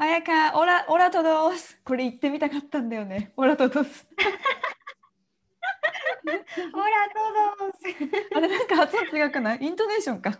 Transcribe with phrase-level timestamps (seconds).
[0.00, 3.32] 彩香、オラ、オラトドスこれ言ってみたかったんだよね。
[3.36, 4.06] オラトドス。
[6.72, 7.18] ホラト
[7.58, 9.58] ドスあれなんか発音違くない？
[9.60, 10.38] イントネーションか。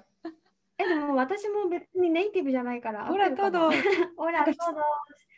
[0.78, 3.76] えでも私も別にネイティブじゃないからオラトドス。
[4.16, 4.56] ホラトド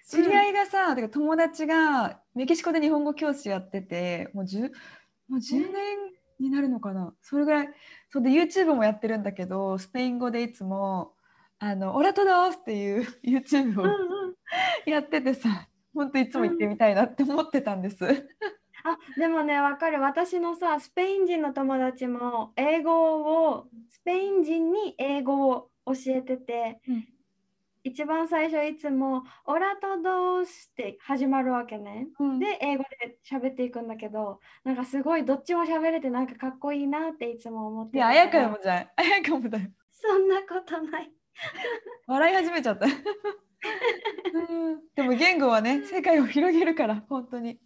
[0.05, 4.71] ス知り合いがさ、てか友達がメキシコで日本語教師やってて、もう 10,
[5.29, 5.97] もう10年
[6.41, 7.15] になるのかな？
[7.23, 7.69] それぐらい。
[8.11, 11.15] そうで YouTube もやってるんだけど、スペイン語でいつも
[11.61, 13.87] あのオラトドスっていう YouTube を
[14.87, 18.05] やっててさ、本当いつも行ってみたいなって思ってたんです。
[18.83, 27.07] あでもねわかる私のさスペイン人の友達も英語をスペイン人に英語を教えてて、うん
[27.83, 32.09] 一番最初いつも「オラトドス」って始まるわけね。
[32.19, 38.89] うんで英語で喋っていくんだけどなんかすごいどっちも喋れてなんかかっこいいなっていつも思っていや、あやかもじゃん。
[38.97, 39.71] あやかもだよ。
[39.93, 41.11] そんなことない。
[42.07, 42.87] 笑い始めちゃった。
[42.87, 47.59] うんでも言語はね、世界を広げるから、本当に。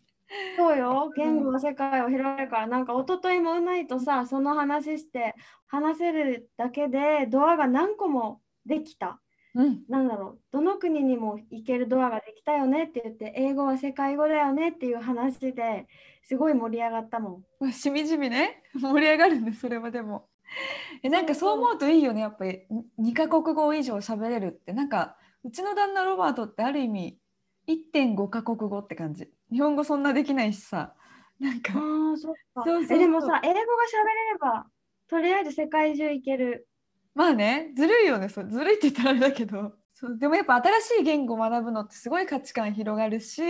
[0.57, 5.35] そうよ言語は世界を広げるからなんか一昨日もうないとさその話して
[5.67, 9.21] 話せるだけでドアが何個もできた。
[9.55, 9.85] うん。
[9.89, 15.87] なんだろうどの国にも行けるドアができたよねって言って英語は世界語だよねっていう話で
[16.25, 17.45] すごい盛り上がったもん。
[17.61, 20.29] まあしみじみね、盛り上がるんで、それはでも。
[21.03, 22.67] え、なんかそう思うといいよね、やっぱり。
[22.99, 24.73] 2カ国語以上喋れるって。
[24.73, 27.19] なんか、うちの旦那ロバートってある意味、
[27.67, 29.31] 1.5カ国語って感じ。
[29.51, 30.95] 日本語そんなできないしさ。
[31.41, 31.73] なんか、
[32.17, 34.67] そっかそうそうそうえでもさ英語が喋れれば
[35.09, 36.69] とりあえず世界中行ける。
[37.15, 39.73] まあね、ずるいよね、そうずるいって言ったらあれだけど。
[39.95, 43.43] そうでもやっぱ新しい言語を学ぶのってすごい価値観広がるし、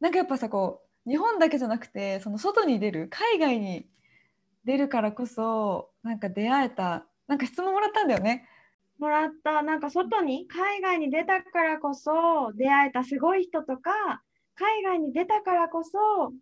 [0.00, 3.88] なんかやっぱさ、こう、日本だけじゃなくて、その外に出る、海外に
[4.68, 8.46] 出るからこそ、なんか出会えた、なんか質問もらったんだよね。
[8.98, 13.92] もらったなんか外に海外に出たからこそ出会えたすごい人とか
[14.56, 16.32] 海外に出たからこそ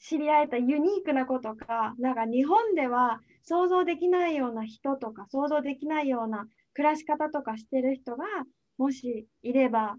[0.00, 8.24] 知り合えたユニークなことかなんか日本では想像できないような人とか想像できないような暮らし方とかしてる人が
[8.76, 9.94] もしいれば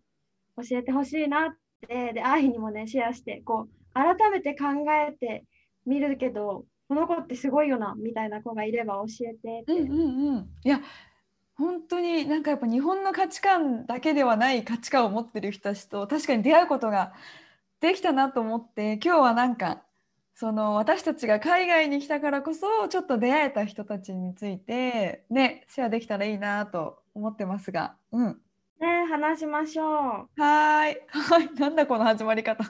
[0.58, 1.52] 教えてほしいなっ
[1.88, 5.46] てで愛にもねシェアしてこう改めて考えて
[5.86, 9.74] みるけどこの子ってすごいよなみたいな子がいれば教えてって。
[9.74, 10.50] うんうんうん。
[10.64, 10.82] いや、
[11.58, 17.14] 本当になんかやっぱ日本の価値観だけではない価値観を持ってる人たちと確かに出会うことが
[17.80, 19.84] できたなと思って今日はなんか
[20.34, 28.42] その私たちが海外に来たからこそちょっと出会えた人たちについてねシェアできたらいいなと思ってますがうん
[28.82, 29.88] ね話しましょう。
[29.88, 32.66] はーい はいなんだこの始まり方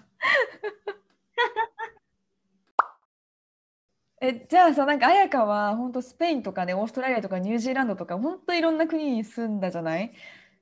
[4.27, 10.11] えじゃあさなんか彩香は本当スペインとかねオーストラリアとかニュージーランドとか本当いろんな国に住んだじゃない？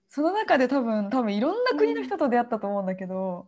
[0.09, 3.47] その中で多分多分いろんな国の人と出会ったと思うんだけど、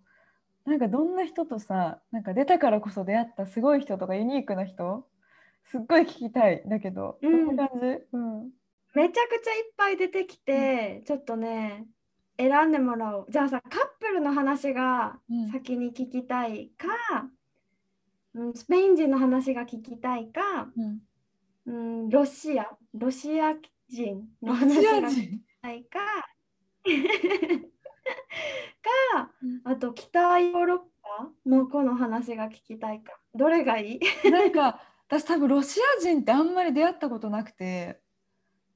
[0.65, 5.05] なんかどんな人とさなんか出たからこそ出会ったすごい人とかユニークな人
[5.71, 7.45] すっごい聞きたいんだけど、うん。
[7.47, 8.49] どんな感じ、うん、
[8.93, 11.85] めちゃくちゃいっぱい出てきて、ちょっとね、
[12.37, 13.25] 選んでもらおう。
[13.29, 15.51] じゃあさ、カップルの話がうん。
[15.51, 16.87] 先に聞きたいか、
[18.35, 20.69] うん、スペイン人の話が聞きたいか、
[21.65, 23.53] うん、うん、ロシア、ロシア
[23.89, 25.99] 人のロ話シアが聞き人たいか、
[29.15, 33.17] かうん、あと北ヨーロッパの子の話が聞きたいか。
[33.33, 34.31] どれがいい？
[34.31, 37.99] なんか私多分ロシア人ってあんまり出会ったことなくて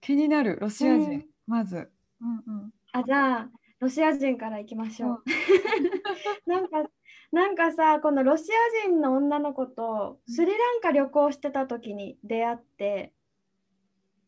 [0.02, 1.26] 気になるロシア人、うん。
[1.48, 1.92] まず。
[2.22, 2.74] うんうん。
[2.92, 5.24] あ、じゃあ、ロシア人からいきましょう。
[6.50, 6.84] なんか、
[7.32, 8.46] なんかさ、このロシ
[8.86, 13.14] ア人の女の子とスリランカ旅行してた時に出会って、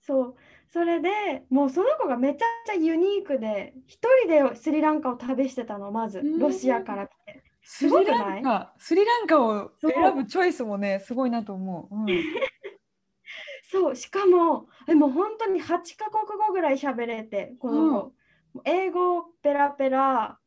[0.02, 0.36] そう、
[0.70, 7.44] それでもうその子がめちゃくちゃユニークで、一人でスリランカを旅してたの、まずうん、ロシアから来て。
[7.64, 8.18] スリすごくない？
[8.18, 11.96] ランカ、スリランカを選ぶチョイスもね、すごいなと思う。
[11.96, 12.08] うん、
[13.72, 15.68] そう、しかも、えもう本当に8
[15.98, 18.14] カ国語ぐらい喋れて、この
[18.54, 18.62] 子。
[18.66, 20.38] 英語ペラペラ。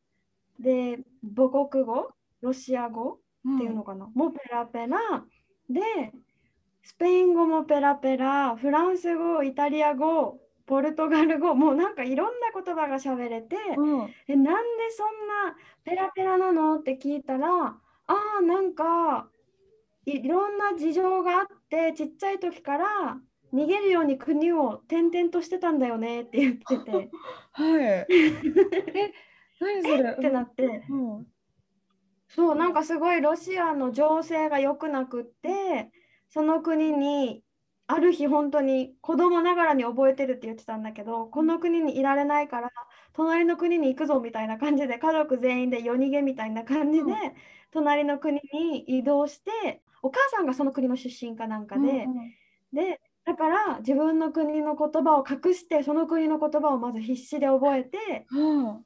[0.59, 0.99] で、
[1.35, 2.11] 母国語、
[2.41, 3.19] ロシア語。
[3.47, 4.97] っていうのかな、もうペラペラ。
[5.69, 5.81] で
[6.81, 8.55] スペイン語もペラペラ。
[8.55, 11.53] フランス語イタリア語ポルトガル語。
[11.53, 14.15] もうなんかいろんな言葉が喋れて、うん。
[14.27, 16.79] えなんでそんなペラペラなの？
[16.79, 19.29] って聞いたらああなんか
[20.07, 23.19] いいろんな事情があってちっちゃい時から
[23.53, 27.11] 逃げるように国を転々としてたんだよねって言ってて。
[27.53, 27.83] はい。
[27.83, 28.07] え、
[29.59, 30.11] 何それ？
[30.17, 30.83] ってなって。
[30.89, 31.27] うん。
[32.27, 35.91] そうなんかすごいロシアの情勢が良くなくって
[36.29, 37.43] その国に
[37.87, 42.71] ある日本当に子供ながらに覚えてるって言ってたんだけどこの国にいられないから
[43.13, 47.11] 隣の国に行くぞみたいな感じで家族全員で夜逃げみたいな感じで、うん。
[47.71, 52.33] 隣の国に移動してお母さんがその国の出身かなんかで、うんうん。
[52.73, 58.73] でだから自分の国の言葉を隠してその国の言葉をまず必死で覚えてうん。
[58.75, 58.83] っ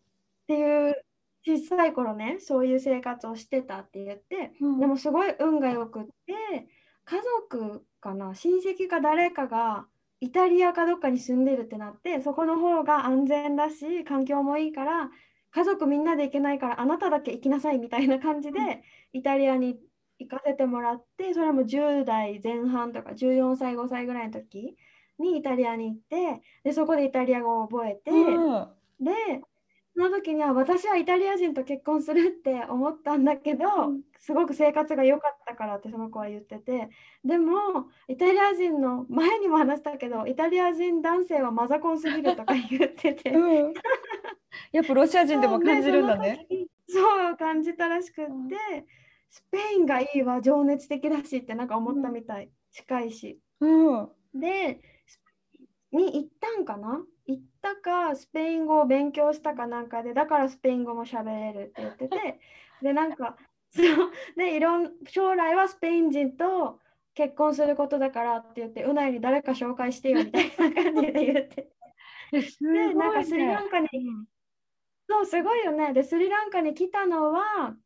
[0.48, 1.06] ていう
[1.46, 6.68] 小さい頃ねそういう生活をしてたって言ってうんでもすごい運が良くって
[7.06, 9.86] 家族かな親戚か誰かが
[10.22, 15.10] イタリアかどっかに住んでるってなってそこの方が安全だし環境もいいから
[15.52, 18.84] 家族みんなで行けないからあなただけ行きなさいみたいな感じで
[19.14, 19.80] イタリアに
[20.20, 24.76] 行かせてもらってそれも10代前半とか14歳5歳ぐらいの時
[25.18, 28.12] にイタリアに行ってでそこでイタリア語を覚えて。
[28.12, 28.68] うん
[29.00, 29.12] で、
[29.96, 36.90] その時には私はイタリア人と結婚するって思ったんだけど、うんすごく生活が良かったからってその子は言ってて、
[37.24, 43.74] でもイタリア人の前にも話したけど、イタリア人男性はマザコンすぎるとか言ってて、うん。
[44.74, 46.46] やっぱロシア人でも感じるんだね。
[46.90, 48.86] そう感じたらしくって、
[49.30, 53.40] スペインがいいわ、情熱的だしってなんか思ったみたい、近いし。
[53.62, 54.10] うん。
[54.36, 54.82] で、
[55.94, 57.02] に行ったんかな？
[57.30, 62.40] 行ったか、スペイン語を勉強したかなんかで、だからスペイン語も喋れるって言ってて、
[62.82, 63.38] で、なんか、
[63.72, 66.82] そう、で、いろん、将来はスペイン人と
[67.14, 71.72] 結婚することだからって言って、うないに誰か紹介してよみたいな感じで言って。
[72.72, 73.66] で、なんかスリラね。
[73.66, 73.90] ンカに、
[75.10, 75.94] そう、すごいよね。
[75.94, 77.78] で、スリランカに来たのは、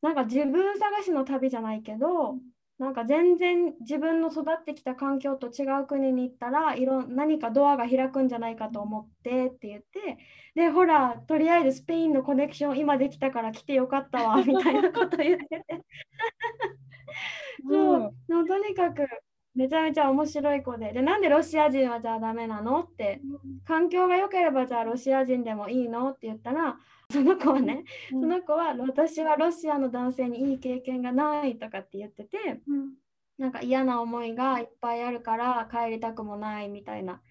[0.00, 2.40] なんか自分探しの旅じゃないけど、
[2.80, 10.16] なんか全然自分の育ってきた環境と違う国に行ったらいろん何かドアが開くんじゃないかと思ってって言って
[10.54, 15.64] でほらとりあえずスペインのコネクション今できたから来てよかったわ みたいなこと言ってて。
[17.68, 19.06] そう、もうとにかく
[19.54, 20.94] めちゃめちゃ面白い子で。
[20.94, 23.20] でなんでロシア人はじゃあダメなのって。
[23.66, 26.78] 環境が良ければじゃあロシア人でもいいのって言ったら
[27.10, 32.94] その子はねうんその子は私はロシアの男性にいい経験がないとかって言っててうん
[33.38, 37.22] なんか嫌な思いがいっぱいあるから帰りたくもないみたいな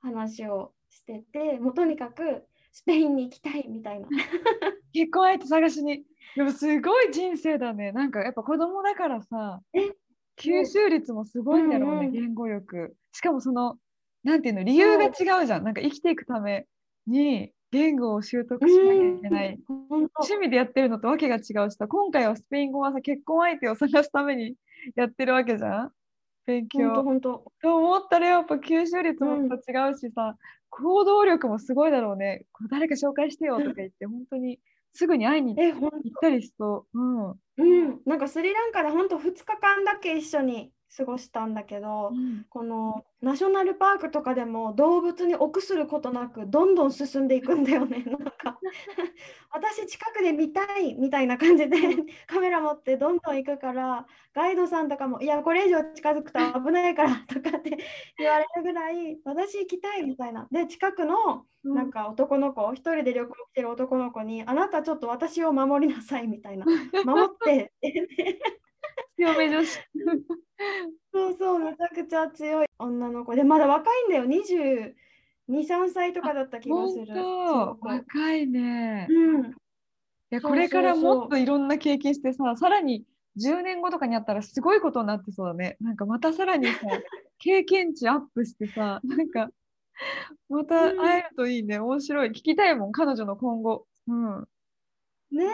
[0.00, 2.44] 話をしててもうとにかく
[2.76, 4.06] スペインに行きたいみたいな。
[4.92, 6.04] 結婚相手探しに。
[6.36, 7.90] でもすごい人生だね。
[7.90, 9.92] なんかやっぱ子供だからさえ、
[10.38, 12.94] 吸収率もすごいんだろうね、うんうん言語力。
[13.12, 13.78] しかもその、
[14.24, 15.64] なんていうの、理由が違うじゃん。
[15.64, 16.66] なんか生きていくため
[17.06, 19.60] に言語を習得しなきゃいけない。
[19.66, 24.54] 本当趣味でやってるのとわけが違うしさ、今回はスペイン語はさ、結婚相手を探すために
[24.94, 25.92] やってるわけじゃん
[26.46, 26.94] 勉強。
[27.60, 29.46] と思ったらやっぱ吸収率も違
[29.92, 30.36] うしさ、
[30.70, 32.46] 行動力もすごいだろうね。
[32.52, 34.58] こう誰か紹介してよとか言って、本当に
[34.94, 35.82] すぐに会いに行っ
[36.20, 36.98] たりしそう。
[36.98, 37.30] うん。
[37.58, 42.12] うん、なんかスリランカで本当2日間だけ一緒に過ごしたんだけど、
[42.48, 48.02] このナショナルパークとかでも動物に臆することなくどんどん進んでいくんだよね。
[48.06, 48.58] なんか
[49.50, 51.78] 私近くで見たいみたいな感じで
[52.26, 57.76] カメラ持ってどんどん行くからガイドさんとかもいやこれ以上近づくと危ないからとかって
[58.18, 60.48] 言われるぐらい私行きたいみたいな。
[60.50, 66.66] で近くのうんなんか男の子、一人で旅行してる男の子にあなたちょっと私を守りなさいみたいな。
[67.04, 67.72] 守って
[69.16, 69.78] 強め女子。
[71.12, 74.94] そうそう、めちゃくちゃ強い女の子で、まだ若いんだよ、22、
[75.48, 77.14] 3歳とかだった気がす本る。
[77.14, 79.06] 当若いね。
[79.10, 79.56] いうん、
[80.30, 83.04] や、そうこれからもっといろんな経験してさ、さらに
[83.36, 85.76] 10年後とかにあったらすごいことになってそうだね。
[85.80, 86.80] なんかまたさらにさ、
[87.38, 89.50] 経験値アップしてさ、なんか
[90.48, 91.78] また会えるといいね。
[91.78, 92.28] 面白い。
[92.30, 93.86] 聞きたいもん、彼女の今後。
[94.08, 94.48] うん。
[95.30, 95.44] ね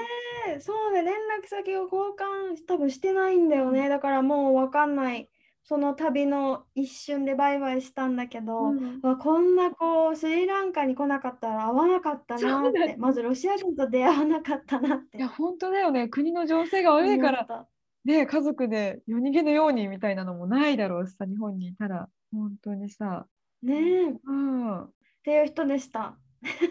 [0.49, 3.89] え、そうね、連絡先を交換多分してないんだよね。
[3.89, 5.31] だからもうわかんない。
[5.65, 16.09] その旅の一瞬でバイバイしたんだけど、うんわこんな子、スリランカに来なかったら会わなかったなって、まずロシア人と出会わなかったなっていや、本当だよね。
[16.09, 17.69] 国の情勢が悪いから。
[18.05, 22.09] ね、家族で夜逃げのようにみたいなのもないだろうしさ、日本にいたら。
[22.33, 23.27] 本当にさ。
[23.63, 24.93] ねえ、っうん。
[25.23, 26.22] ていう人でした。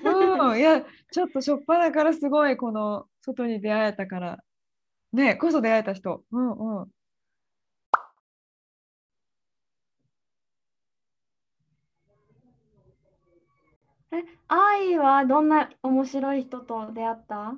[0.04, 4.44] うん、 いや、ちょっとしょっぱなからすごいこの外に出会えたから、
[5.14, 6.24] ね、こそ出会えた人。
[6.32, 6.92] うんうん。
[14.14, 17.58] え、愛はどんな面白い人と出会った？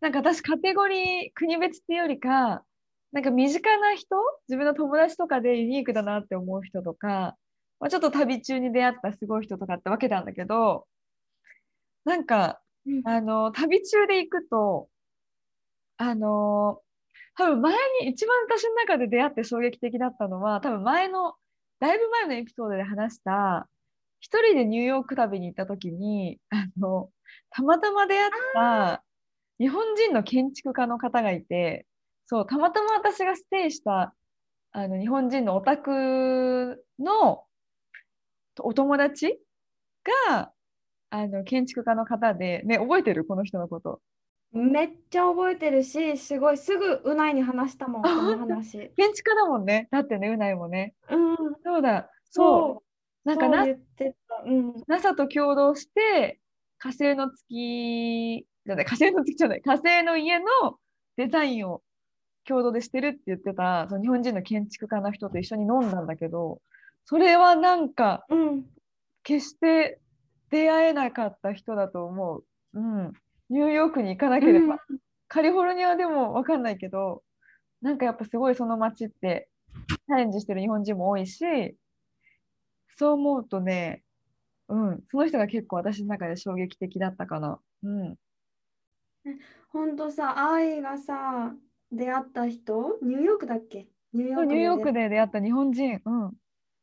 [0.00, 2.64] なんか私カテゴリー国別っていうよりか
[3.12, 4.16] なんか身近な人？
[4.48, 7.36] 自分の友達とかでユニークだなって思う人とか、
[7.80, 10.86] まあ、ちょっと旅中に出会ったすごい人とかってわけなんだけど
[12.08, 13.02] なんか、うん。
[13.04, 14.88] あの旅中で行くと
[15.98, 16.80] あの
[17.36, 21.34] 多分前に一番私の中で出会って衝撃的だったのは多分前の
[21.80, 23.68] だいぶ前のエピソードで話した
[24.20, 27.10] 一人でニューヨーク旅に行った時にあの
[27.50, 29.04] たまたま出会った
[29.58, 31.86] 日本人の建築家の方がいて
[32.26, 34.14] そうたまたま私がステイした
[34.72, 37.44] あの日本人のお宅の
[38.60, 39.38] お友達
[40.30, 40.52] が
[41.10, 43.24] あの建築家の方で、ね、覚えてる？
[43.24, 44.00] この人のこと。
[44.52, 48.90] めっちゃ覚えてるし、すごいすぐうないに話したもん、こあの話。
[48.96, 49.88] 建築家だもんね。
[49.90, 50.94] だってね、うないもね。
[51.10, 52.10] うん、そうだ。
[52.24, 52.82] そそう。
[53.24, 53.64] う、なんかな。
[53.64, 54.74] うん。
[54.86, 56.40] NASA と共同して
[56.78, 60.46] 火星の月じゃない火星の月じゃない火星の家の
[61.16, 61.82] デザインを
[62.44, 66.60] 共同でしてるって言ってたその日本人の建築家の人と一緒に飲んだんだけど
[67.04, 68.66] それはなんかうん。
[69.24, 70.00] 決して
[70.50, 72.44] 出会えなかった人だと思う。
[72.74, 73.12] うん、
[73.50, 74.78] ニューヨークに行かなければ、
[75.26, 77.22] カリフォルニアでも分かんないけど
[77.82, 79.48] なんかやっぱすごいその街って
[79.88, 81.76] チャレンジしてる日本人も多いし
[82.96, 84.02] そう思うとね、
[84.68, 87.58] うん、その人が結構私の中で衝撃的だったかな。
[87.82, 88.16] うん、
[89.70, 91.54] ほんとさ、愛がさ、
[91.92, 93.86] 出会った人、ニューヨークだっけ？
[94.12, 96.32] ニューヨークで出会った日本人、うん、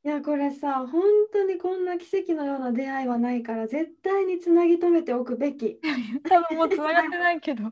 [0.05, 1.01] いや、これさ、本
[1.33, 5.79] 当にこんな奇跡のような出会いはないから、絶対につなぎ止めておくべき。
[6.29, 7.63] 多分もうつながってないけど、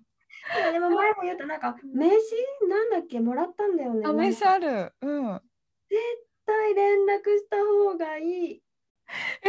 [0.73, 2.21] でも前も言った、なんか名刺
[2.67, 4.07] なんだっけもらったんだよね。
[4.07, 5.41] あ、名刺ある、うん。
[5.87, 6.01] 絶
[6.47, 8.51] 対連絡した方がいい。
[8.55, 8.61] い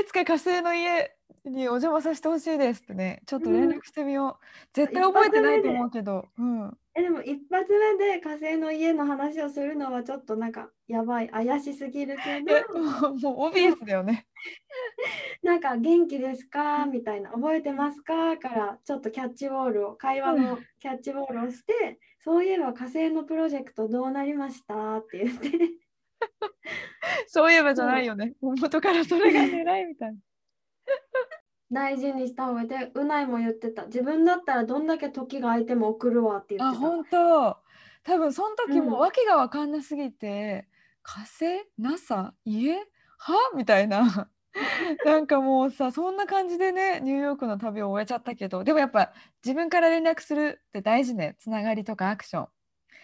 [0.06, 1.16] つか火星の家
[1.50, 4.44] にお邪魔させてほしいですってね、ちょっと連絡してみよう。
[4.72, 6.78] 絶対覚えてないと思うけど、うん。
[6.94, 12.64] え、でも一発目で火星の家の話をするのはちょっとなんかやばい、怪しすぎるけど、え、
[13.20, 14.26] もう、オビエスだよね。
[15.42, 16.86] なんか元気ですか？
[16.86, 18.36] みたいな、覚えてますか？
[18.36, 24.98] からちょっとキャッチボールを、会話のキャッチボールをして、そういえば火星のプロジェクトどうなりました？
[24.98, 25.50] って言って。
[27.26, 28.34] そういえばじゃないよね。
[28.40, 30.18] 元からそれが狙いみたいな。
[31.75, 33.87] 大事にした方がいいで、うないも言ってた。
[33.87, 36.81] 自分だったらどんだけ時が空いても送るわって言あ、ってた。
[36.81, 37.62] 本当。
[38.02, 40.69] 多分その時うんも訳が分かんなすぎて、
[41.02, 41.45] 火星
[41.78, 42.35] ?NASA?
[42.45, 42.76] 家？
[43.19, 43.35] は？
[43.57, 44.31] みたいな。
[45.04, 49.12] なんかもうさそんな感じでねニューヨークの旅を終えちゃったけどでもやっぱ
[49.45, 52.49] 自分から連絡するって大事ねつながりとかアクション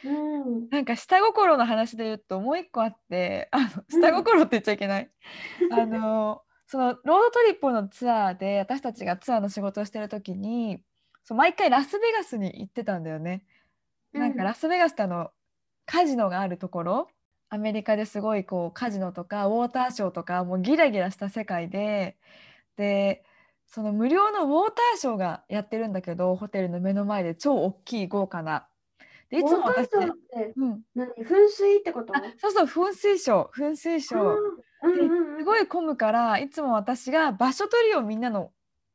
[0.03, 0.71] うん。
[0.71, 5.11] なんか下心の話で言うともう一個あってあの下心って言っちゃいけない、
[5.71, 10.81] あのそのロードトリップのツアーで私たちがツアーの仕事をしてる時に
[11.25, 13.45] そう毎回ラスベガスに行ってたんだよね。
[14.13, 15.33] なんかラスベガスってあの
[15.85, 17.09] カジノがあるところ
[17.49, 22.17] アメリカですごいこうカジノとかウォーターショーとかもうギラギラした世界で
[22.77, 23.25] で
[23.67, 28.69] その無料のウォーターショーがやってるんだけどホテルの目の前で超大きい豪華な。
[29.31, 32.17] でいつも私ウォーターショーってうん、何噴水ってこと？
[32.17, 34.23] あそうそう噴水ショー噴水ショー。
[34.23, 35.39] うんうんうん。
[35.39, 38.51] すごい混むからいつも私が場所取りをみんなの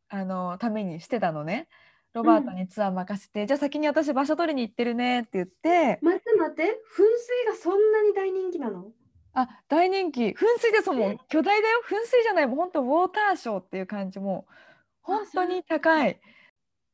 [0.10, 1.68] あのためにしてたのね。
[2.14, 6.00] ロバートにツアー任せて、じゃあ先に私場所取りに行ってるねって言って。
[6.02, 8.86] 待って待って、噴水がそんなに大人気なの？
[9.34, 10.28] あ大人気。
[10.30, 11.82] 噴水ですもん巨大だよ。
[11.90, 14.54] 噴水じゃないもう本当ウォーターショーっていう感じもう。
[15.02, 16.22] 本当に高い。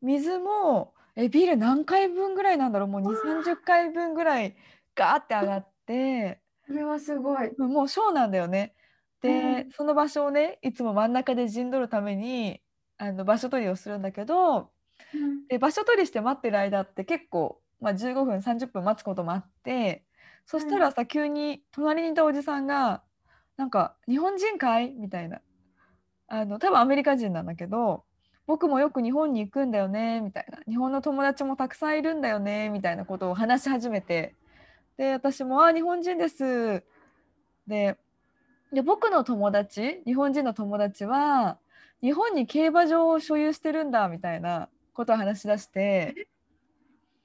[0.02, 2.88] 水もえビル何回分ぐらいなんだろう？
[2.88, 4.56] もう2 3 0回分ぐらい
[4.96, 6.42] ガーって上がっ て。
[6.68, 7.52] これはすごい。
[7.58, 8.76] もうショーなんだよね。
[9.22, 12.62] で、うんその場所をねいつも真ん中で陣取るために
[12.98, 14.72] あの場所取りをするんだけど
[15.14, 15.42] うん。
[15.50, 20.06] で場所取りして待ってる間って結構、まあ、15分30分待つこともあって
[20.46, 23.04] そしたらさ、急に隣にいたおじさんが
[23.58, 25.42] 「なんか日本人かい?」みたいな。
[26.28, 28.06] あの多分アメリカ人なんだけど
[28.52, 34.36] 「僕もよく日本に行くんだよね」みたいな「日本の友達もたくさんいるんだよね」みたいなことを話し始めて。
[34.98, 36.84] で私も「あ日本人です」
[37.66, 37.98] で
[38.74, 41.60] で僕の友達日本人の友達は
[42.02, 46.28] 日本に競馬場を所有してるんだみたいなことを話し出して。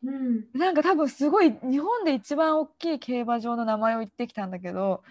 [0.04, 0.46] うん。
[0.54, 5.02] なんか多分すごい日本で一番大きい競馬場の名前を言ってきたんだけど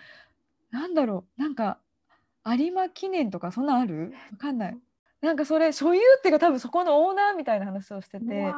[0.71, 1.41] なんだろう。
[1.41, 1.77] なんか
[2.45, 4.13] 有馬記念とかそんなんある？
[4.31, 4.77] わかんない
[5.21, 8.53] なんかそれ所有っていうか多分そこのオーナーみたいな話をしてて。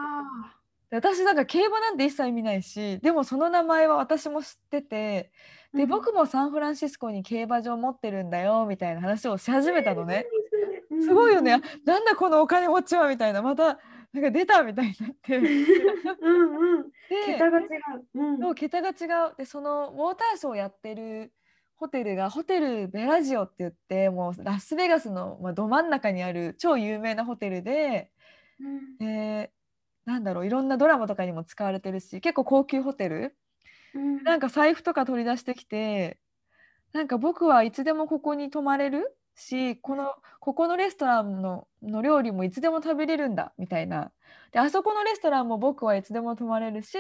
[0.90, 5.32] 私なんか競馬なんて一切見ないしでもその名前は私も知ってて。
[5.74, 5.80] うん。
[5.80, 10.26] で僕もサンフランシスコに競馬場持ってるんだよみたいな話をし始めたのね。
[10.92, 13.42] ーすごいよね、あなんだこのお金持ちはみたいな。
[13.42, 13.80] また
[14.14, 15.38] なんか出たみたいになって。
[15.38, 16.84] うんうん。
[17.10, 17.68] で桁が違う。
[18.16, 18.56] うん。
[18.56, 19.36] 桁が違う。
[19.38, 21.34] でそのウォーターショーをやってる
[21.78, 28.12] ホテルがホテルベラジオって言ってもうラスベガスの、まあ、ど真ん中にある超有名なホテルで
[28.60, 28.98] うん。
[28.98, 29.52] で
[30.06, 33.36] なんだろういろんなドラマとかにも使われてるし結構高級ホテル。
[33.94, 34.24] うん。
[34.24, 36.20] なんか財布とか取り出してきて
[36.94, 44.12] なんか僕はいつでもここに泊まれるしこのここのレストランのの料理もいつでも食べれるんだみたいな。
[44.52, 46.96] であそこのレストランも僕はいつでも泊まれるし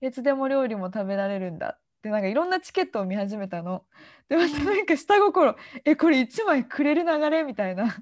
[0.00, 3.84] いつでも料理も食べられるんだってなんかいろんなチケットを見始めたの。
[4.28, 7.42] でまたなんか下心えこれ1枚くれる流れ？
[7.42, 7.84] みたいな。
[7.84, 7.96] わか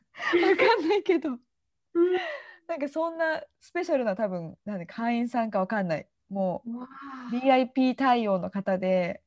[0.83, 1.31] んないけど。
[1.31, 1.39] うん。
[2.67, 6.07] なんかそんなスペシャルな多分なんで会員さんかわかんない。
[6.29, 6.63] も
[7.33, 9.23] う VIP 対応の方で。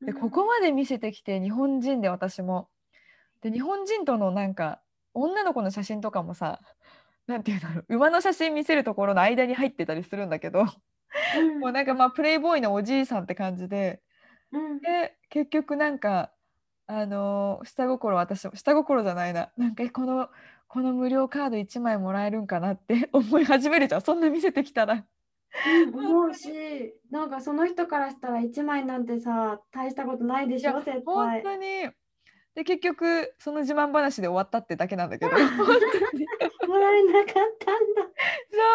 [0.00, 0.20] でうん。
[0.20, 2.68] ここまで見せてきて日本人で私も。
[3.42, 4.80] で日本人とのなんか
[5.12, 6.60] 女の子の写真とかもさ
[7.26, 7.96] なんていうんだろう。
[7.96, 10.64] 馬の写真見せるところの間に入ってたりするんだけど。
[11.38, 11.60] うん。
[11.60, 14.00] もうなんかまあプレイボーイのおじいさんって感じで。
[14.08, 14.13] うん
[14.80, 16.32] で結局なんか
[16.86, 19.52] あのー下心私も下心じゃないな。
[19.56, 20.28] なんかえこの
[20.68, 24.02] この無料カード1枚もらえるんかなって 思い始めるじゃん。
[24.02, 24.94] そんな見せてきたら。
[24.94, 26.50] うん思うし、
[27.10, 31.42] なんかその人からしたら1枚なんてさ、大したことないでしょ、絶本対。
[31.42, 31.88] 当に。
[32.56, 35.30] で結局その自慢話で終わったってだけなんだけど。
[36.68, 38.02] もらえなかったんだ。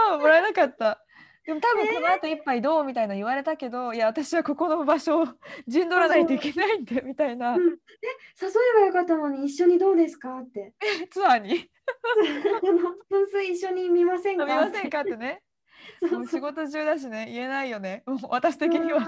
[0.10, 1.04] そうもらえなかった
[1.50, 5.28] でも多分この後一杯どうみたいな言われたけど、いや私はここの場所を
[5.68, 7.56] 陣取らないといけないんでみたいな。
[7.56, 7.60] うん。
[7.60, 7.70] 誘
[8.78, 10.76] えばよかったのに一緒にどうですかって。
[11.10, 11.50] ツアーに。
[13.10, 15.42] 噴水一緒に見ませんか飲みませんかってね。
[16.12, 17.32] もう仕事中だしね。
[17.34, 18.04] 言えないよね。
[18.30, 19.00] 私的には。
[19.00, 19.06] うん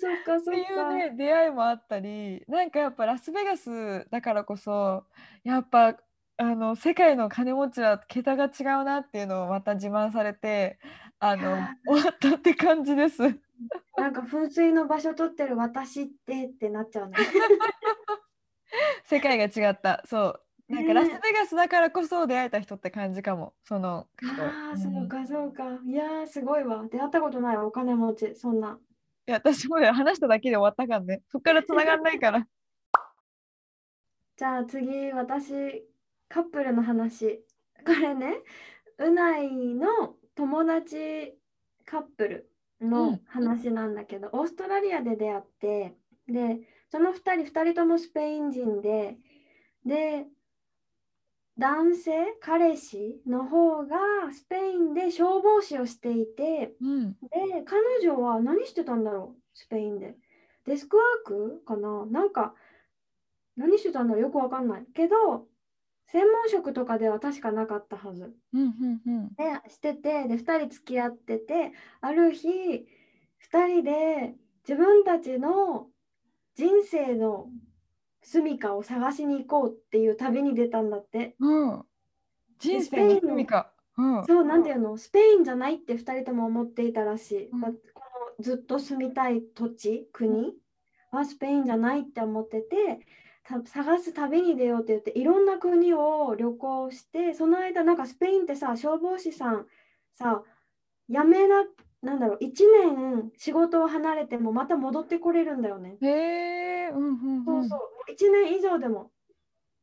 [0.00, 0.92] そっかそってっか。
[0.98, 5.06] いうね出会いもあったりなんかやっぱラスベガスだからこそ
[5.42, 5.96] やっぱ
[6.40, 10.78] あの世界の金持ちは桁が違うなっていうのをまた自慢されて
[11.20, 13.22] あのは終わったって感じです。
[13.96, 17.16] なんか噴水の場所取ってる私ってってなっちゃうね。
[19.04, 24.42] 世界が違ったそうなんかねラスベガスだからこそ出会えた人って感じかもその人。
[24.42, 25.64] ああ、うんそうかそうか。
[25.86, 26.84] いやーすごいわ。
[26.90, 28.78] 出会ったことないお金持ち、そんな。
[29.26, 32.46] いや私もね話しただけで終わったからねそっから繋がんないから。
[34.36, 35.84] じゃあ次、私、
[36.28, 37.44] カップルの話。
[37.84, 38.42] これね、
[38.98, 41.36] うないの友達
[41.84, 45.96] カップルうのん話なんだけど、オーストラリアで出会って、
[46.28, 49.16] で、その2人、2人ともスペイン人で、
[49.84, 50.26] で、
[51.58, 53.96] 男性、彼氏の方が
[54.32, 60.14] スペインで消防士をしていて、うんで、彼女は何してたんだろう、スペインで。
[60.66, 62.06] デスクワークかな？
[62.06, 62.54] なんか、
[63.56, 64.86] 何してたんだろう、よくわかんない。
[64.94, 65.47] けど、
[66.08, 68.34] 専門職とかでは確かなかったはず。
[68.54, 74.34] うんうんうんで、してて、で、2人付き合ってて、ある日、2人で
[74.66, 75.88] 自分たちの
[76.54, 77.50] 人生の
[78.22, 81.36] 住処を探しに行こうっていう旅に出たんだって。
[81.38, 81.84] うん
[82.58, 83.72] 人生の住みか。
[83.96, 87.48] うんそう、なんていうの、スペインじゃないって2人とも思っていたらしい。
[87.50, 87.74] うんだこ
[88.38, 90.54] のずっと住みたい土地、国
[91.10, 93.04] はスペインじゃないって思ってて、た
[93.64, 99.66] 探す旅に出ようって言って、いろんな国を旅行して、その間、なんかスペインってさ、消防士さん、
[100.14, 100.42] さ、
[101.08, 101.64] 辞めな、
[102.02, 105.96] なんだろう、1年仕事を離れてもまた戻ってこれるんだよね。
[106.00, 107.44] へえ、うんうんうん。
[107.44, 109.10] そうそう、1年以上でも、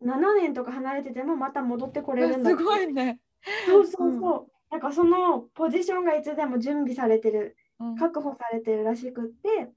[0.01, 2.63] 7年とか離れててもまた戻ってこれるんだす。
[2.63, 3.19] ごいね。
[3.65, 4.51] そうそうそう。
[4.69, 9.71] なんかそのポジションがいつでも準備されてる、うん確保されてるらしくって、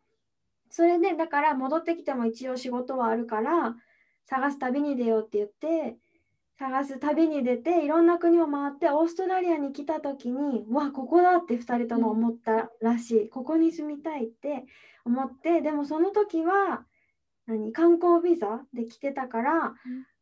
[0.70, 3.76] それでだから戻ってきても一応仕事はあるから、
[4.26, 5.96] 探す旅に出ようって言って、
[6.58, 13.28] 探す旅に出て、いろんな国を回って、オーストラリアに来た時に、うわ、ここだって2人とも思ったらしい。
[13.28, 14.64] ここに住みたいって
[15.04, 16.84] 思って、でもその時は、
[17.46, 19.74] 何観光ビザで来てたから、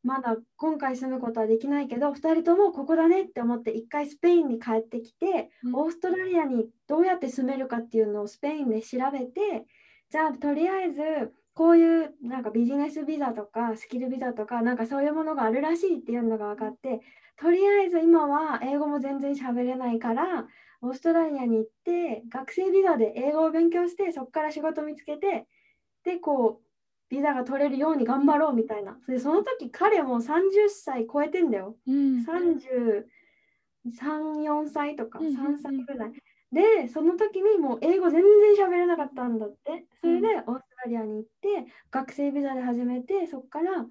[0.07, 9.67] まだ今回住むことはできないけど2人ともここだねって思って一回スペインに帰ってきて、うんオーストラリアにどうやって住めるかっていうのをスペインで調べて
[10.11, 17.01] じゃあとりあえずこういうなんかビジネスビザとかスキルビザとかなんかそういうものがあるらしいっていうのが分かって
[17.37, 20.47] とりあえず今は英語も全然喋れないから
[20.83, 25.47] オーストラリアに行って学生ビザで英語を勉強してそこから仕事見つけて
[26.05, 26.67] でこう
[27.09, 28.99] ビザが取れるように頑張ろうみたいな。
[29.07, 31.77] でその時彼も30歳超えてんだよ。
[31.87, 36.13] うん33、4歳とかうんうんうん3歳ぐらい。
[36.53, 38.23] で、その時にもう英語全
[38.57, 39.87] 然喋れなかったんだって。
[40.01, 43.87] それでオーストラリアに行って学生ビザで始めてそこから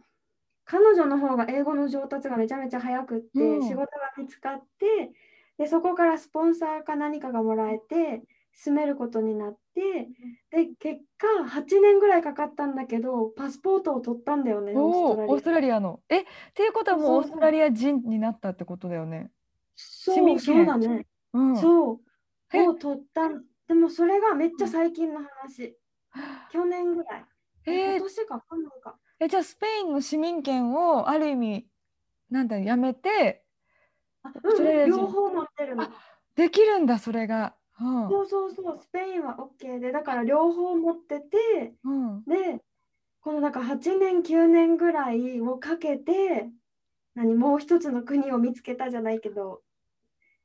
[0.63, 3.87] 彼女の方が英語の上達がめちゃめちゃ早くって、うん仕事が
[4.17, 5.11] 見つかって
[5.57, 10.09] でそこからスポンサーか何かがもらえて住めることになって
[10.51, 15.99] で結果8年ぐらいかかったんだけどパスポートを取ったんだよねおオーストラリアおオーストラリアの。
[16.09, 19.29] えっていうことはもうオーストラリア人になったってことだよね。
[19.75, 21.57] 市そうそうだね、うん。
[21.57, 22.04] そうえ
[22.61, 23.29] を取った。
[23.67, 25.77] でもそれがめっちゃ最近の話。
[26.51, 27.25] 去年ぐらい。
[27.65, 27.97] えー。
[27.97, 28.45] 今年か。
[28.49, 31.67] 去年かえじゃあスペインの市民権をある意味
[32.29, 33.43] なんだやめて
[34.23, 35.83] あうん両方持ってるの。
[35.83, 35.91] あ
[36.35, 37.55] できるんだそれが。
[37.79, 38.09] うん。
[38.09, 42.23] そうそうそう、スペインは OK で、だから両方持ってて、うん。
[42.25, 42.61] で、
[43.21, 46.49] このなんか8年、9年ぐらいをかけて、
[47.15, 49.61] 何、もう一つの国を見つけたじゃないけど、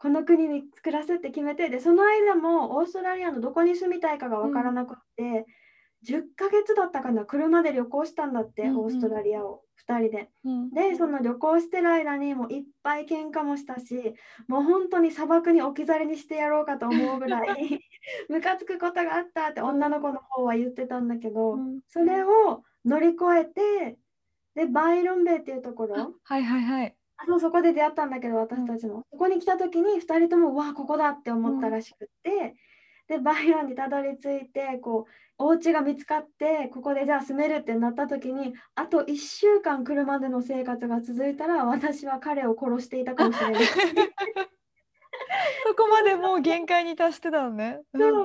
[0.01, 5.47] この国に暮らすって決めて、で、その間もオーストラリアのどこに住みたいかが分からなくって、
[6.07, 10.31] 10ヶ月だったかな、車で旅行したんだって、うんうんオーストラリアを2人で。
[10.45, 14.15] うんでその旅行してる間にもういっぱい喧嘩もしたし
[14.47, 17.81] もう本当に砂漠に置き去りにしてやろうかと思うぐらい
[18.29, 23.99] ムカつくことがあったって女の子の方は言ってたんだけど、うんそれを乗り越えて
[24.55, 26.97] でバイロンベイっていうところはいはいはい。
[27.23, 32.55] あそうそこで出会ったんだけど私たちも、そこに来た時に2人ともわあここだって思ったらしくって、
[33.09, 43.63] でバイロンにたどり着いてこうお家が見つかってここでじゃあ住めるってなった時にあと1週間車での生活が続いたら私は彼を殺していたかもしれない。
[45.67, 47.81] そこまでもう限界に達してたのね。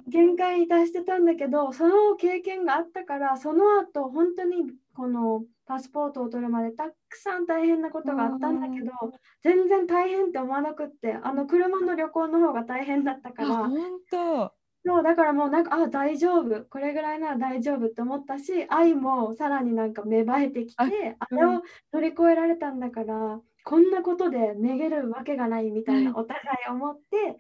[0.08, 8.92] 限界に達してたんだけどその経験があったからその後本当にこのパスポートを取るまでたくさん大変なことがあったんだけど
[9.42, 14.52] 全然大変って思わなくってあの車の旅行の方が大変だったかあら本当。
[14.88, 16.64] そうだからもうなんかあ大丈夫。
[16.66, 20.84] これぐらいなら大丈夫って思ったし愛もさらになんか芽生えてきて
[21.18, 27.38] ああれを乗り越えられたんだからこんなことでめげるわけがないみたいなお互い思って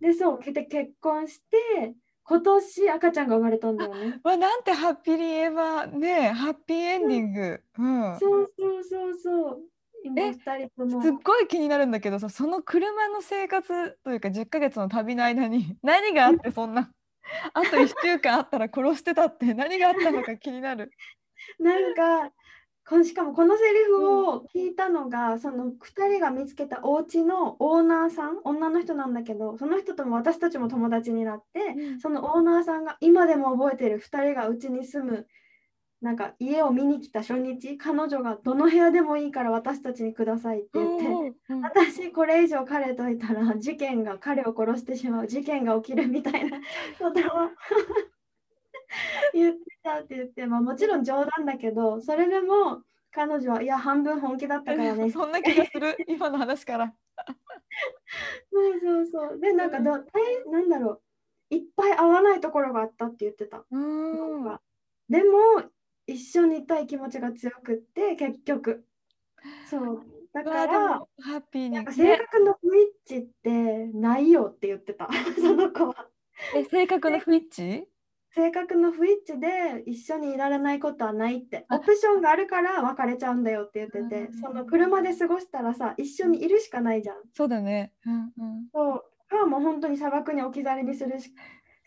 [0.00, 1.94] でそうけて結婚して
[2.28, 4.20] 今年赤ちゃんが生まれたんだよね。
[4.22, 7.62] わなんてハッピーリーエバーねハッピーエンディング。
[7.78, 8.18] うん。
[8.18, 9.62] そうそうそうそう。
[10.04, 10.14] 人
[10.76, 16.92] ともすっごい気になるんだけどさその車の生活というか10ヶ月の旅の間に 何があってそんな
[17.52, 20.90] あと1週間あったら殺してたって何があったのか気になる。
[21.58, 22.34] なんかこ
[23.04, 35.26] しかもこのセリフを聞いたのが、その2人が見つけたお家のオーナーさん女の人なんだけどその人とも私たちも友達になって、うんそのオーナーさんが今でも覚えてる2人がうちに住む
[36.00, 41.04] なんか家を見に来た初日彼女がどの部屋でもいいから私たちにくださいって言って。
[41.50, 46.58] うん私これ以上彼といたら事件が彼を殺してしまう事件が起きるみたいな
[46.98, 47.50] ことを
[49.34, 55.10] 言ってたって言って、まあ、もちろん冗談だけどそれでも彼女はいや半分本気だったからね。
[55.10, 55.96] そんな気がする。
[56.06, 56.94] 今の話から。
[58.52, 59.40] そうそうそう。
[59.40, 61.02] でなんかど大なんだろう。
[61.50, 64.44] いっぱい合わないところがあったって言ってた、うん。
[65.08, 65.38] でも
[66.06, 68.84] 一緒にいたい気持ちが強くって結局。
[69.66, 70.02] そう。
[70.32, 72.68] だからもハッピーに、ね性格の不
[73.06, 75.08] 一致ってないよって言ってた。
[75.40, 76.08] その子は。
[76.54, 77.84] え性格の不一致？
[78.38, 81.66] 性格の不一致で一緒にいられないことはないって。
[81.68, 81.76] あ。
[81.76, 87.16] オプションがあるから別れちゃうんだよって言っててうんその車で過ごしたらさ一緒にいるしかないじゃん。
[87.34, 87.92] そうだね。
[88.06, 88.68] うんうん。
[88.72, 89.04] そう。
[89.28, 91.32] かもう本当に砂漠に置き去りにするしし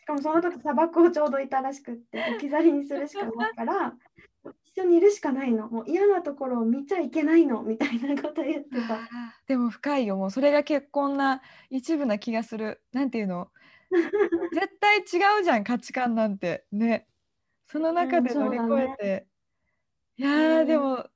[0.05, 3.93] かもその時砂漠をちょうどいたらしくって置き去りにするしかないから
[4.75, 5.69] 一緒にいるしかないの。
[5.69, 8.99] もう嫌なところを見ちゃいけないのみたいなこと言ってた。
[9.47, 10.17] でも深いよ。
[10.17, 12.81] もうそれが結婚な一部な気がする。
[12.91, 13.47] なんていうの？
[14.53, 16.65] 絶対違うじゃん価値観なんて。
[16.71, 17.07] ね。
[17.67, 19.27] その中でうん乗り越えて、
[20.17, 20.67] いやー、うん。
[20.67, 21.09] でも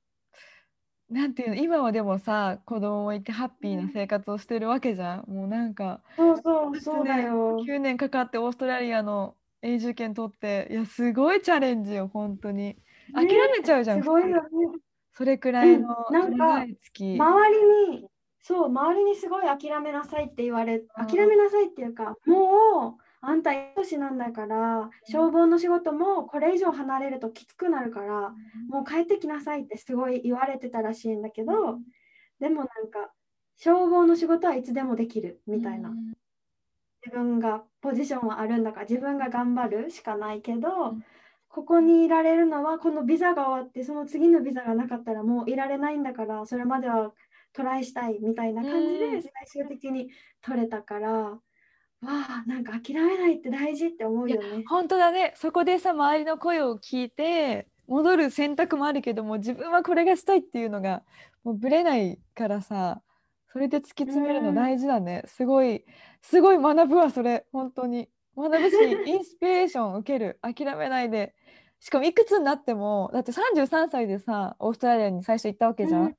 [1.08, 7.62] なんていうの今はでもさ子供もいてハッピーな生活をしてるわけじゃん、もうなんかそうそうそうだよ。
[7.64, 12.76] 9年かかってオーストラリアの永住権取っていやすごいチャレンジよ本当に。
[13.14, 14.48] 諦めちゃうじゃん、すごいよね。
[15.12, 17.58] それくらいのうんなんか長い月、周
[17.90, 18.08] りに
[18.46, 21.06] そう周りにすごい諦めなさいって言われうん。
[21.08, 28.32] 諦めなさいっていうかもうあんた年なんだから消防の仕事もこれ以上離れるときつくなるから
[28.68, 31.78] もう帰ってきなさいってすごい言われてたらしいんだけど
[32.38, 33.10] でもなんか
[33.56, 35.88] 消防の仕事はいつでもできるみたいな。
[35.88, 36.14] うん。
[37.04, 41.04] 自分がポジションはあるんだから自分が頑張るしかないけど、ん。
[41.48, 47.12] ここにいられるのはこのビザが終わってその次のビザがなかったらもういられないんだからそれまでは
[47.56, 49.20] トライしたいみたいな感じうん。
[49.22, 50.10] で最終的に
[50.42, 51.40] 取れたから、わ
[52.02, 54.64] あなんか諦めないって大事って思うよね。
[54.68, 55.32] 本当だね。
[55.36, 61.02] そこでさ周りの声を聞いて戻る選択もあるけども自分はこれがしたいっていうのが
[61.42, 63.00] もうぶれないからさ
[63.52, 65.84] それで突き詰めるの大事だね、すごい
[66.20, 67.46] すごい学ぶわそれ。
[67.52, 68.10] 本当に。
[68.36, 68.74] 学ぶし
[69.06, 70.38] インスピレーション受ける。
[70.42, 71.34] 諦めないで。
[71.80, 76.02] しかもいくつになってもだって33歳でさオーストラリアに最初行ったわけじゃん。
[76.02, 76.16] うん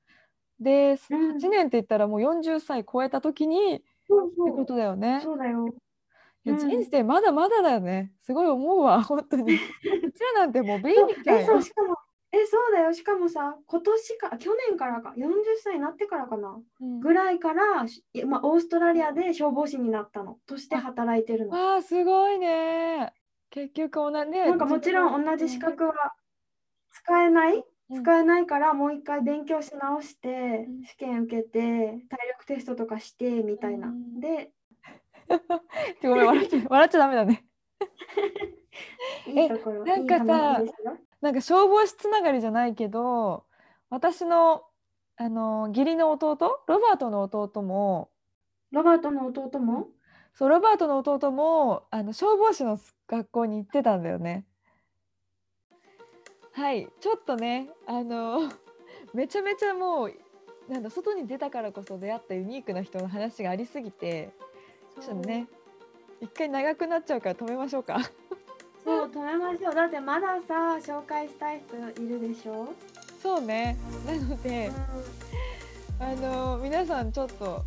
[0.59, 5.21] でうん8年って言ったらもう40歳超えた時にってそうそうことだよね。
[5.23, 5.67] そうだよ。
[6.45, 8.13] いやうん人生まだまだだよね。
[8.21, 9.55] すごい思うわ、 本当に。
[9.55, 9.57] う
[10.11, 11.61] ちらなんてもうベイビーちゃんえ、そう、よ。
[11.61, 11.95] しかも、
[12.31, 12.93] え、そうだよ。
[12.93, 17.85] しかもさ、今年か、去年からか、40歳になってからかな、うんぐらいから、
[18.25, 21.51] まあ、オーストラリアで消防士になったの、として働いてるの。
[21.51, 23.13] わあ、すごいね。
[23.49, 24.45] 結局同じね。
[24.45, 26.13] なんかもちろん同じ資格は
[26.91, 33.91] 使えない、うん使えないから、もう一回勉強し直してうん、試験受けて、体力テストとかして、みたいなう。
[33.91, 34.51] んで、
[36.03, 37.45] ごめん笑っちゃ 笑っちゃダメだね。
[39.27, 40.71] いいところ、なんかさい。
[41.21, 43.45] なんか消防士つながりじゃないけど、
[43.89, 44.63] 私の
[45.15, 48.11] あの義理の弟、ロバートの弟も、
[48.71, 49.87] ロバートの弟も？
[50.33, 54.45] そうロバートの弟もあの消防士の学校に行ってたんだよね。
[56.57, 58.49] はい、ちょっとね、あの
[59.13, 60.13] めちゃめちゃもう
[60.67, 64.31] なんだ外に出たからこそ出会ったユニークな人の話がありすぎて、
[64.99, 65.47] ちょっとね、
[66.19, 67.99] 一回長くなっちゃうから止めましょうか。
[68.83, 69.75] そう、止めましょう。
[69.75, 71.61] だってまださ、紹介したい
[71.95, 72.69] 人いるでしょ？
[73.21, 73.77] そうね。
[74.07, 74.71] なので、
[75.99, 77.63] あの皆さんちょっと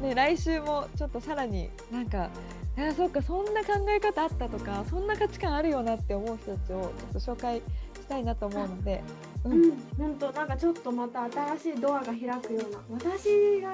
[0.00, 2.28] ね来週もちょっとさらになんか
[2.76, 7.62] いやそっかそんな考え方あったとかそんな価値観あるよなって思う人たちをちょっと紹介し
[8.06, 9.02] たいなと思うので、
[9.44, 11.24] ううんん、本当なんかちょっとまた
[11.58, 13.70] 新しいドアが開くような私が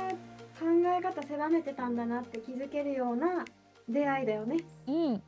[0.59, 3.45] 考え方狭めてたんだなって気づけるような
[3.89, 4.57] 出会いだよね。
[4.87, 5.23] うん、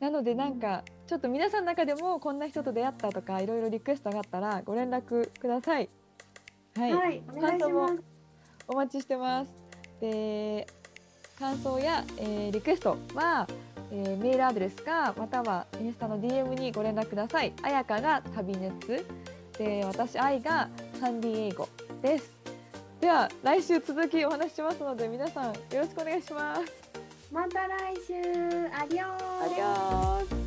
[0.00, 5.88] なのでなんかちょっと皆さんの中でもこんな人と出会ったとかいろいろリクエストがあったらご連絡ください。
[6.76, 7.94] はい、はい、お願いします。
[8.68, 9.52] お待ちしてます。
[10.00, 10.66] で
[11.38, 13.46] 感想や、えーリクエストは、
[13.92, 17.52] えーメールアドレスかまたはインスタの DM にご連絡ください。
[17.62, 19.06] あやかが旅熱
[19.58, 20.68] で私愛が
[21.00, 21.68] サンディエイゴ
[22.02, 22.34] です。
[23.00, 26.62] では来週続きお話ししますので皆さんよろしくお願いします。
[27.32, 30.45] また来週、アディオーありがとう